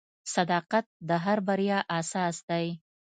[0.35, 2.67] •صداقت د هر بریا اساس دی.